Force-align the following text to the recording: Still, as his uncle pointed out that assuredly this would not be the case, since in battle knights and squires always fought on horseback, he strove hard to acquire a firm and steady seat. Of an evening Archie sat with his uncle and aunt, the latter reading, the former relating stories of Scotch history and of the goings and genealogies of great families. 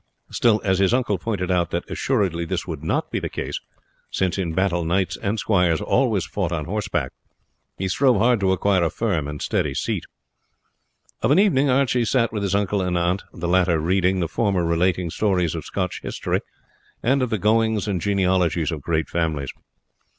Still, 0.31 0.59
as 0.63 0.79
his 0.79 0.95
uncle 0.95 1.19
pointed 1.19 1.51
out 1.51 1.69
that 1.69 1.87
assuredly 1.87 2.43
this 2.43 2.65
would 2.65 2.83
not 2.83 3.11
be 3.11 3.19
the 3.19 3.29
case, 3.29 3.59
since 4.09 4.39
in 4.39 4.53
battle 4.55 4.83
knights 4.83 5.15
and 5.15 5.37
squires 5.39 5.79
always 5.79 6.25
fought 6.25 6.51
on 6.51 6.65
horseback, 6.65 7.11
he 7.77 7.87
strove 7.87 8.17
hard 8.17 8.39
to 8.39 8.51
acquire 8.51 8.83
a 8.83 8.89
firm 8.89 9.27
and 9.27 9.43
steady 9.43 9.75
seat. 9.75 10.05
Of 11.21 11.29
an 11.29 11.37
evening 11.37 11.69
Archie 11.69 12.05
sat 12.05 12.33
with 12.33 12.41
his 12.41 12.55
uncle 12.55 12.81
and 12.81 12.97
aunt, 12.97 13.21
the 13.31 13.47
latter 13.47 13.77
reading, 13.77 14.21
the 14.21 14.27
former 14.27 14.65
relating 14.65 15.11
stories 15.11 15.53
of 15.53 15.65
Scotch 15.65 16.01
history 16.01 16.39
and 17.03 17.21
of 17.21 17.29
the 17.29 17.37
goings 17.37 17.87
and 17.87 18.01
genealogies 18.01 18.71
of 18.71 18.81
great 18.81 19.07
families. 19.07 19.51